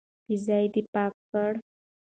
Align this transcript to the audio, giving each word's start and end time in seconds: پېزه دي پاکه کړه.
پېزه 0.25 0.59
دي 0.73 0.81
پاکه 0.93 1.21
کړه. 1.31 1.59